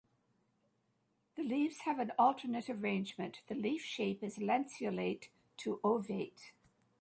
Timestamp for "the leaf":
3.47-3.83